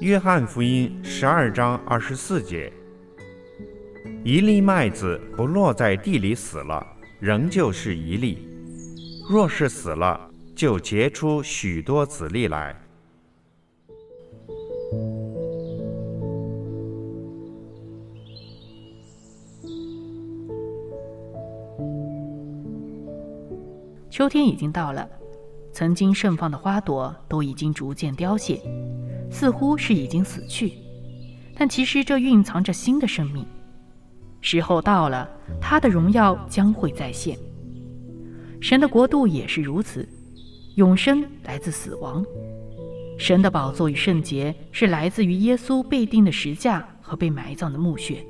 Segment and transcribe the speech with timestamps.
[0.00, 2.72] 约翰福音十二章二十四节：
[4.24, 6.84] 一粒麦子不落在地里死了，
[7.20, 8.38] 仍旧是一粒；
[9.30, 12.74] 若是死了，就结出许多子粒来。
[24.10, 25.08] 秋天已经到了，
[25.72, 28.60] 曾经盛放的花朵都已经逐渐凋谢，
[29.30, 30.74] 似乎是已经死去。
[31.56, 33.46] 但其实这蕴藏着新的生命。
[34.40, 35.28] 时候到了，
[35.60, 37.38] 它的荣耀将会再现。
[38.60, 40.08] 神的国度也是如此，
[40.74, 42.24] 永生来自死亡。
[43.18, 48.24] 神的宝座与圣洁是来自于耶稣被钉的石架和被埋葬的墓穴。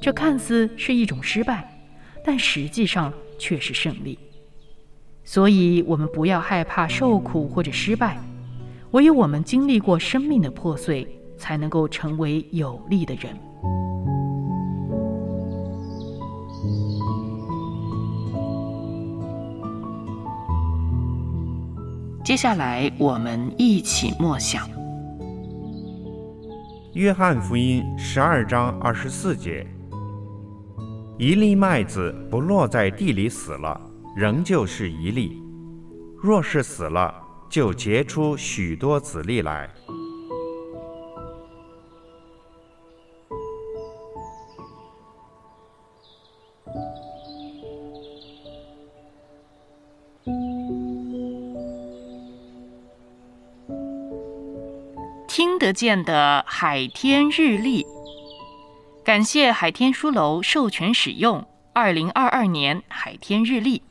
[0.00, 1.86] 这看似是一种失败，
[2.24, 4.18] 但实际上却是胜利。
[5.24, 8.18] 所以，我们不要害怕受苦或者失败，
[8.90, 11.06] 唯有我们经历过生命的破碎，
[11.38, 13.38] 才能够成为有力的人。
[22.24, 24.66] 接下来，我们一起默想
[26.94, 29.66] 《约翰福音》十二章二十四节
[31.18, 33.80] ：“一粒麦子不落在地里死了。”
[34.14, 35.42] 仍旧是一粒，
[36.22, 37.14] 若是死了，
[37.48, 39.70] 就结出许多子粒来。
[55.26, 57.86] 听得见的海天日历，
[59.02, 61.46] 感谢海天书楼授权使用。
[61.74, 63.82] 二零二二年海天日历。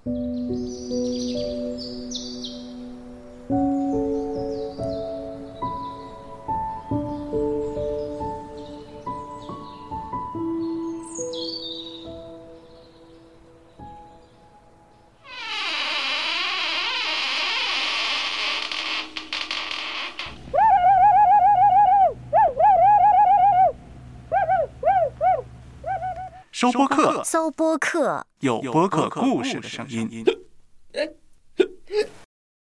[26.52, 30.24] 收播客，搜播客，有播客故事的声音。